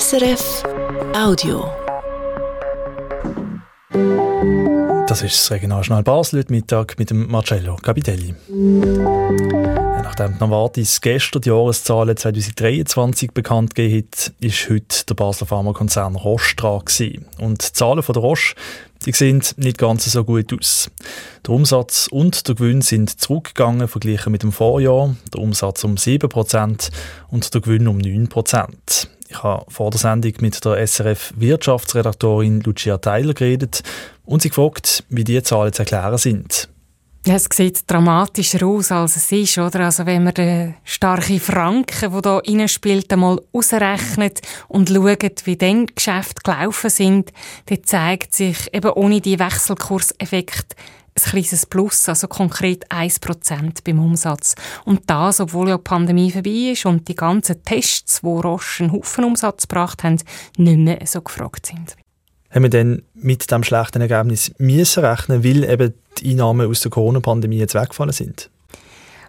SRF 0.00 0.62
Audio. 1.14 1.70
Das 5.06 5.20
ist 5.20 5.38
das 5.38 5.50
Regionaljournal 5.50 6.02
Basel 6.02 6.42
Mittag 6.48 6.98
mit 6.98 7.10
dem 7.10 7.30
Marcello 7.30 7.76
Capitelli. 7.76 8.34
Nachdem 10.02 10.38
Novartis 10.38 10.98
gestern 10.98 11.42
die 11.42 11.50
Jahreszahlen 11.50 12.16
2023 12.16 13.32
bekannt 13.32 13.74
gegeben 13.74 14.08
hat, 14.08 14.32
ist 14.40 14.70
heute 14.70 15.04
der 15.10 15.14
Basler 15.14 15.46
Pharmakonzern 15.46 16.16
Roche 16.16 16.56
dran 16.56 16.80
gewesen. 16.86 17.26
Und 17.36 17.62
die 17.62 17.72
Zahlen 17.74 18.02
von 18.02 18.14
der 18.14 18.22
Roche 18.22 18.54
die 19.04 19.12
sehen 19.12 19.42
nicht 19.56 19.78
ganz 19.78 20.04
so 20.04 20.24
gut 20.24 20.52
aus. 20.52 20.90
Der 21.44 21.54
Umsatz 21.54 22.08
und 22.10 22.46
der 22.46 22.54
Gewinn 22.54 22.82
sind 22.82 23.20
zurückgegangen 23.20 23.88
verglichen 23.88 24.30
mit 24.30 24.44
dem 24.44 24.52
Vorjahr. 24.52 25.16
Der 25.34 25.40
Umsatz 25.40 25.82
um 25.84 25.96
7% 25.96 26.90
und 27.28 27.52
der 27.52 27.60
Gewinn 27.60 27.88
um 27.88 27.98
9%. 27.98 29.08
Ich 29.32 29.42
habe 29.42 29.64
vor 29.70 29.90
der 29.90 29.98
Sendung 29.98 30.34
mit 30.40 30.62
der 30.62 30.86
SRF-Wirtschaftsredaktorin 30.86 32.60
Lucia 32.60 32.98
Theiler 32.98 33.32
geredet 33.32 33.82
und 34.26 34.42
sie 34.42 34.50
gefragt, 34.50 35.04
wie 35.08 35.24
die 35.24 35.42
Zahlen 35.42 35.72
zu 35.72 35.80
erklären 35.80 36.18
sind. 36.18 36.68
Es 37.24 37.46
sieht 37.50 37.90
dramatischer 37.90 38.66
aus, 38.66 38.92
als 38.92 39.16
es 39.16 39.32
ist, 39.32 39.56
oder? 39.56 39.86
Also 39.86 40.04
wenn 40.04 40.24
man 40.24 40.34
den 40.34 40.74
starken 40.84 41.40
Franken, 41.40 42.12
der 42.12 42.20
da 42.20 42.38
reinspielt, 42.38 43.10
einmal 43.10 43.40
ausrechnet 43.52 44.42
und 44.68 44.90
schaut, 44.90 45.46
wie 45.46 45.56
dann 45.56 45.86
Geschäfte 45.86 46.42
gelaufen 46.44 46.90
sind, 46.90 47.32
dann 47.66 47.84
zeigt 47.84 48.34
sich 48.34 48.68
eben 48.74 48.90
ohne 48.90 49.22
die 49.22 49.38
Wechselkurseffekt 49.38 50.76
ein 51.14 51.30
kleines 51.30 51.66
Plus, 51.66 52.08
also 52.08 52.26
konkret 52.26 52.90
1% 52.90 53.84
beim 53.84 53.98
Umsatz. 53.98 54.54
Und 54.84 55.08
das, 55.08 55.40
obwohl 55.40 55.68
ja 55.68 55.76
die 55.76 55.82
Pandemie 55.82 56.30
vorbei 56.30 56.72
ist 56.72 56.86
und 56.86 57.06
die 57.08 57.14
ganzen 57.14 57.62
Tests, 57.64 58.20
die 58.22 58.26
Roche 58.26 58.84
einen 58.84 58.92
Haufen 58.92 59.24
Umsatz 59.24 59.68
gebracht 59.68 60.02
haben, 60.04 60.18
nicht 60.56 60.78
mehr 60.78 60.98
so 61.04 61.20
gefragt 61.20 61.66
sind 61.66 61.96
haben 62.52 62.62
wir 62.62 62.70
dann 62.70 63.02
mit 63.14 63.50
dem 63.50 63.64
schlechten 63.64 64.02
Ergebnis 64.02 64.52
müssen 64.58 65.04
rechnen, 65.04 65.42
weil 65.42 65.64
eben 65.64 65.94
die 66.18 66.30
Einnahmen 66.30 66.68
aus 66.68 66.80
der 66.80 66.90
Corona-Pandemie 66.90 67.58
jetzt 67.58 67.74
weggefallen 67.74 68.12
sind? 68.12 68.50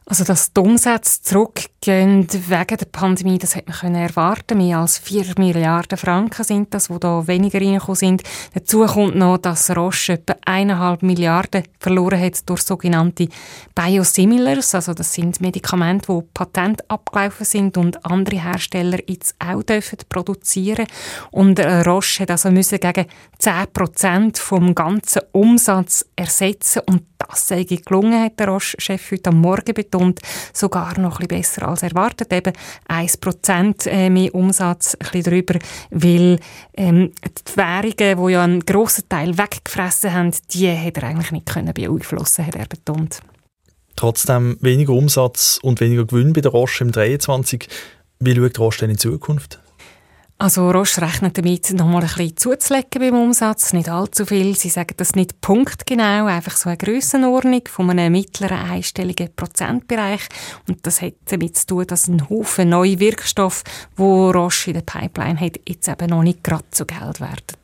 Also, 0.06 0.26
dass 0.26 0.52
die 0.52 0.60
Umsätze 0.60 1.22
zurückgehen 1.22 2.28
wegen 2.30 2.78
der 2.78 2.86
Pandemie, 2.92 3.38
das 3.38 3.56
hätte 3.56 3.72
man 3.84 3.96
erwarten. 3.96 4.58
Mehr 4.58 4.80
als 4.80 4.98
4 4.98 5.36
Milliarden 5.38 5.98
Franken 5.98 6.44
sind 6.44 6.74
das, 6.74 6.90
die 6.90 7.00
da 7.00 7.26
weniger 7.26 7.62
reingekommen 7.62 7.96
sind. 7.96 8.24
Dazu 8.54 8.86
kommt 8.86 9.16
noch, 9.16 9.38
dass 9.38 9.74
Roche 9.76 10.14
etwa 10.14 10.34
1,5 10.46 11.06
Milliarden 11.06 11.64
verloren 11.80 12.20
hat 12.20 12.50
durch 12.50 12.64
sogenannte 12.64 13.30
Biosimilars. 13.76 14.76
Also, 14.76 14.94
das 14.94 15.14
sind 15.14 15.40
Medikamente, 15.40 16.10
wo 16.10 16.24
Patent 16.34 16.90
abgelaufen 16.90 17.46
sind 17.46 17.78
und 17.78 18.06
andere 18.06 18.44
Hersteller 18.44 19.00
jetzt 19.08 19.36
auch 19.40 19.64
dürfen 19.64 20.00
produzieren. 20.10 20.86
Und 21.32 21.60
äh, 21.60 21.80
Roche 21.82 22.24
hat 22.24 22.32
also 22.32 22.52
müssen 22.52 22.80
gegen 22.80 23.06
10 23.40 23.54
Prozent 23.72 24.38
vom 24.38 24.76
ganzen 24.76 25.22
Umsatz 25.32 26.06
ersetzen 26.18 26.82
und 26.88 27.13
das 27.30 27.48
sei 27.48 27.64
gelungen, 27.64 28.24
hat 28.24 28.40
der 28.40 28.50
Roche-Chef 28.50 29.12
heute 29.12 29.30
am 29.30 29.42
Morgen 29.42 29.74
betont. 29.74 30.20
Sogar 30.54 31.00
noch 31.00 31.20
ein 31.20 31.28
bisschen 31.28 31.42
besser 31.42 31.68
als 31.68 31.84
erwartet. 31.84 32.32
Eben 32.34 32.54
1% 32.90 33.88
äh, 33.88 34.10
mehr 34.10 34.34
Umsatz, 34.34 34.96
ein 34.96 35.00
bisschen 35.00 35.24
drüber, 35.24 35.60
weil 35.90 36.40
ähm, 36.76 37.12
die 37.24 37.58
Währungen, 37.58 38.26
die 38.26 38.34
ja 38.34 38.44
einen 38.44 38.60
grossen 38.66 39.08
Teil 39.10 39.38
weggefressen 39.38 40.14
haben, 40.14 40.32
die 40.52 40.70
hat 40.70 40.98
er 40.98 41.04
eigentlich 41.04 41.32
nicht 41.32 41.46
können 41.46 41.74
beeinflussen, 41.74 42.46
hat 42.46 42.56
er 42.56 42.68
betont. 42.68 43.20
Trotzdem 43.96 44.58
weniger 44.62 44.94
Umsatz 44.94 45.60
und 45.62 45.80
weniger 45.80 46.06
Gewinn 46.06 46.34
bei 46.34 46.42
der 46.42 46.52
Roche 46.52 46.84
im 46.84 46.92
23. 46.92 47.68
Wie 48.20 48.36
schaut 48.36 48.60
Roche 48.60 48.80
denn 48.80 48.92
in 48.92 48.98
Zukunft? 48.98 49.63
Also 50.38 50.70
Roche 50.72 51.02
rechnet 51.02 51.38
damit, 51.38 51.72
noch 51.74 51.86
mal 51.86 52.02
ein 52.02 52.08
bisschen 52.08 52.36
zuzulegen 52.36 53.00
beim 53.00 53.16
Umsatz, 53.16 53.72
nicht 53.72 53.88
allzu 53.88 54.26
viel. 54.26 54.58
Sie 54.58 54.70
sagen 54.70 54.94
das 54.98 55.16
nicht 55.16 55.40
punktgenau, 55.40 56.26
einfach 56.26 56.58
so 56.58 56.70
eine 56.70 56.78
Grössenordnung 56.78 57.62
von 57.68 57.90
einem 57.90 58.12
mittleren 58.12 58.58
einstelligen 58.58 59.30
Prozentbereich. 59.36 60.22
Und 60.68 60.86
das 60.86 61.02
hat 61.02 61.14
damit 61.26 61.58
zu 61.58 61.68
tun, 61.68 61.88
dass 61.88 62.08
ein 62.08 62.30
Haufen 62.30 62.70
neue 62.70 63.00
Wirkstoffe, 63.00 63.64
wo 63.96 64.32
Roche 64.32 64.72
in 64.72 64.74
der 64.74 64.82
Pipeline 64.82 65.40
hat, 65.40 65.60
jetzt 65.68 65.88
eben 65.88 66.10
noch 66.10 66.24
nicht 66.24 66.44
gerade 66.44 66.66
zu 66.72 66.86
Geld 66.86 67.22
werden. 67.22 67.58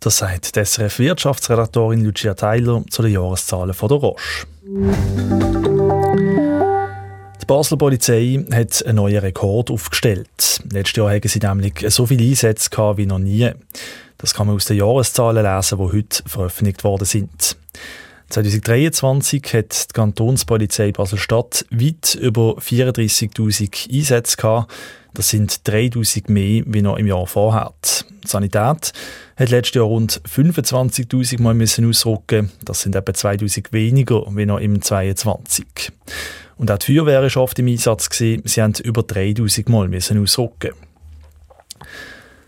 Das 0.00 0.18
sagt 0.18 0.56
die 0.56 0.64
SRF-Wirtschaftsredaktorin 0.64 2.04
Lucia 2.04 2.34
Tyler 2.34 2.84
zu 2.90 3.02
den 3.02 3.12
Jahreszahlen 3.12 3.74
von 3.74 3.88
der 3.88 3.98
Roche. 3.98 4.46
Basler 7.48 7.78
Polizei 7.78 8.44
hat 8.52 8.84
einen 8.84 8.96
neuen 8.96 9.20
Rekord 9.20 9.70
aufgestellt. 9.70 10.60
Letztes 10.70 10.96
Jahr 10.96 11.10
hatten 11.10 11.28
sie 11.28 11.38
nämlich 11.38 11.82
so 11.88 12.04
viele 12.04 12.22
Einsätze 12.22 12.70
wie 12.98 13.06
noch 13.06 13.18
nie. 13.18 13.50
Das 14.18 14.34
kann 14.34 14.46
man 14.46 14.56
aus 14.56 14.66
den 14.66 14.76
Jahreszahlen 14.76 15.42
lesen, 15.42 15.78
die 15.78 15.96
heute 15.96 16.22
veröffentlicht 16.26 16.84
worden 16.84 17.06
sind. 17.06 17.56
2023 18.28 19.42
hat 19.54 19.88
die 19.88 19.92
Kantonspolizei 19.94 20.92
Basel-Stadt 20.92 21.64
weit 21.70 22.16
über 22.16 22.58
34.000 22.58 23.94
Einsätze 23.94 24.36
gehabt. 24.36 24.70
Das 25.14 25.30
sind 25.30 25.62
3.000 25.64 26.30
mehr 26.30 26.64
wie 26.66 26.82
noch 26.82 26.98
im 26.98 27.06
Jahr 27.06 27.26
vorher. 27.26 27.72
Die 28.24 28.28
Sanität 28.28 28.92
hat 29.36 29.48
letztes 29.48 29.74
Jahr 29.74 29.86
rund 29.86 30.20
25.000 30.30 31.40
Mal 31.40 31.54
müssen 31.54 31.88
ausrücken. 31.88 32.52
Das 32.66 32.82
sind 32.82 32.94
etwa 32.94 33.12
2.000 33.12 33.72
weniger 33.72 34.26
wie 34.36 34.44
noch 34.44 34.58
im 34.58 34.82
2022. 34.82 35.64
Und 36.58 36.70
auch 36.70 36.78
die 36.78 36.94
Feuerwehr 36.94 37.22
war 37.22 37.42
oft 37.42 37.58
im 37.58 37.68
Einsatz. 37.68 38.10
Gewesen. 38.10 38.42
Sie 38.44 38.60
mussten 38.60 38.84
über 38.84 39.02
3000 39.02 39.68
Mal 39.68 39.88
müssen 39.88 40.22
ausrücken. 40.22 40.72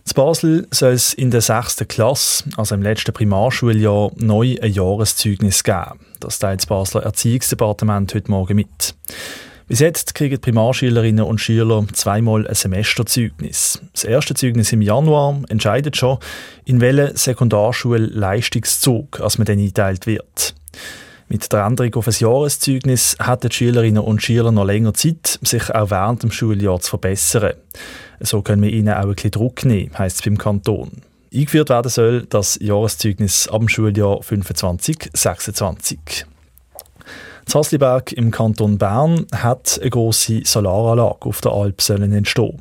In 0.06 0.14
Basel 0.14 0.66
soll 0.72 0.94
es 0.94 1.14
in 1.14 1.30
der 1.30 1.40
sechsten 1.40 1.86
Klasse, 1.86 2.44
also 2.56 2.74
im 2.74 2.82
letzten 2.82 3.12
Primarschuljahr, 3.12 4.10
neu 4.16 4.56
ein 4.60 4.72
Jahreszeugnis 4.72 5.62
geben. 5.62 6.00
Das 6.18 6.40
teilt 6.40 6.60
das 6.60 6.66
Basler 6.66 7.04
Erziehungsdepartement 7.04 8.12
heute 8.12 8.30
Morgen 8.30 8.56
mit. 8.56 8.96
Bis 9.68 9.78
jetzt 9.78 10.16
kriegen 10.16 10.40
Primarschülerinnen 10.40 11.24
und 11.24 11.38
Schüler 11.38 11.86
zweimal 11.92 12.48
ein 12.48 12.56
Semesterzeugnis. 12.56 13.80
Das 13.92 14.02
erste 14.02 14.34
Zeugnis 14.34 14.72
im 14.72 14.82
Januar 14.82 15.42
entscheidet 15.48 15.96
schon, 15.96 16.18
in 16.64 16.80
welchen 16.80 17.16
Sekundarschulleistungszug 17.16 19.20
man 19.38 19.44
dann 19.44 19.60
eingeteilt 19.60 20.08
wird. 20.08 20.56
Mit 21.32 21.52
der 21.52 21.64
Änderung 21.64 21.94
auf 21.94 22.08
ein 22.08 22.14
Jahreszeugnis 22.18 23.16
hätten 23.24 23.50
die 23.50 23.54
Schülerinnen 23.54 24.02
und 24.02 24.20
Schüler 24.20 24.50
noch 24.50 24.64
länger 24.64 24.94
Zeit, 24.94 25.38
sich 25.42 25.72
auch 25.72 25.88
während 25.88 26.24
dem 26.24 26.32
Schuljahr 26.32 26.80
zu 26.80 26.90
verbessern. 26.90 27.52
So 28.18 28.42
können 28.42 28.62
wir 28.62 28.72
ihnen 28.72 28.92
auch 28.92 29.02
ein 29.02 29.14
bisschen 29.14 29.30
Druck 29.30 29.64
nehmen, 29.64 29.96
heisst 29.96 30.16
es 30.16 30.22
beim 30.22 30.38
Kanton. 30.38 30.90
Eingeführt 31.32 31.68
werden 31.68 31.88
soll 31.88 32.26
das 32.26 32.58
Jahreszeugnis 32.60 33.46
ab 33.46 33.60
dem 33.60 33.68
Schuljahr 33.68 34.18
25-26. 34.22 36.24
Das 37.44 37.54
Hasliberg 37.54 38.12
im 38.12 38.32
Kanton 38.32 38.78
Bern 38.78 39.26
hat 39.32 39.78
eine 39.80 39.90
grosse 39.90 40.40
Solaranlage 40.44 41.26
auf 41.26 41.40
der 41.42 41.52
Alp 41.52 41.80
sollen 41.80 42.12
entstehen. 42.12 42.60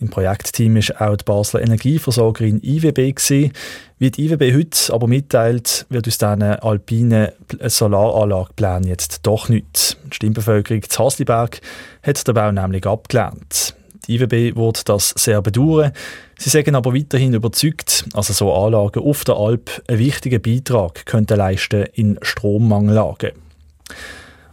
Im 0.00 0.08
Projektteam 0.08 0.76
war 0.76 1.10
auch 1.10 1.16
die 1.16 1.24
Basler 1.24 1.60
Energieversorgerin 1.60 2.60
IWB. 2.62 3.12
Gewesen. 3.14 3.52
Wie 3.98 4.10
die 4.10 4.26
IWB 4.26 4.54
heute 4.54 4.94
aber 4.94 5.06
mitteilt, 5.06 5.84
wird 5.90 6.08
aus 6.08 6.16
diesen 6.16 6.42
alpinen 6.42 7.28
Solaranlageplänen 7.62 8.88
jetzt 8.88 9.20
doch 9.26 9.50
nichts. 9.50 9.98
Die 10.06 10.14
Stimmbevölkerung 10.14 10.82
zu 10.88 11.04
Hasliberg 11.04 11.60
hat 12.02 12.26
den 12.26 12.34
Bau 12.34 12.50
nämlich 12.50 12.86
abgelehnt. 12.86 13.74
Die 14.06 14.14
IWB 14.14 14.56
wird 14.56 14.88
das 14.88 15.10
sehr 15.10 15.42
bedauern. 15.42 15.92
Sie 16.38 16.48
sagen 16.48 16.74
aber 16.74 16.94
weiterhin 16.94 17.34
überzeugt, 17.34 18.06
dass 18.14 18.28
so 18.28 18.54
Anlagen 18.54 19.02
auf 19.02 19.24
der 19.24 19.36
Alp 19.36 19.82
einen 19.86 19.98
wichtigen 19.98 20.40
Beitrag 20.40 21.04
könnten 21.04 21.36
leisten 21.36 21.84
in 21.92 22.18
Strommangellagen. 22.22 23.32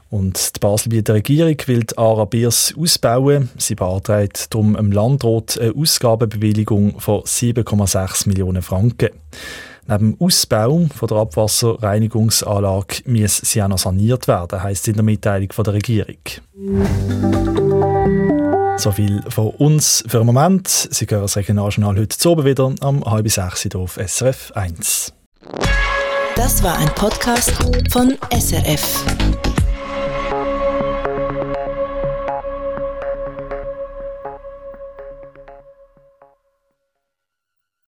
Und 0.09 0.55
die 0.55 0.59
Baselbieter 0.59 1.15
Regierung 1.15 1.57
will 1.65 1.83
die 1.83 1.97
Ara 1.97 2.25
Biers 2.25 2.73
ausbauen. 2.79 3.49
Sie 3.57 3.75
beantragt 3.75 4.53
darum 4.53 4.75
im 4.75 4.91
Landrat 4.91 5.59
eine 5.59 5.73
Ausgabenbewilligung 5.75 6.99
von 6.99 7.21
7,6 7.21 8.27
Millionen 8.27 8.61
Franken. 8.61 9.09
Neben 9.89 10.17
dem 10.17 10.21
Ausbau 10.21 10.87
von 10.93 11.07
der 11.07 11.17
Abwasserreinigungsanlage 11.17 13.03
muss 13.05 13.37
sie 13.37 13.61
auch 13.61 13.69
noch 13.69 13.77
saniert 13.77 14.27
werden, 14.27 14.61
heisst 14.61 14.87
in 14.87 14.95
der 14.95 15.03
Mitteilung 15.03 15.51
von 15.51 15.63
der 15.63 15.75
Regierung. 15.75 16.17
So 18.77 18.91
viel 18.91 19.23
von 19.29 19.49
uns 19.51 20.03
für 20.07 20.17
den 20.17 20.25
Moment. 20.25 20.67
Sie 20.67 21.05
hören 21.09 21.21
das 21.21 21.37
Regionaljournal 21.37 21.97
heute 21.97 22.17
zu 22.17 22.43
wieder 22.43 22.73
am 22.81 23.03
halb 23.05 23.29
sechs 23.29 23.61
hier 23.61 23.75
auf 23.77 23.97
SRF 23.97 24.51
1. 24.55 25.13
Das 26.35 26.61
war 26.63 26.77
ein 26.77 26.89
Podcast 26.89 27.51
von 27.89 28.15
SRF. 28.31 29.03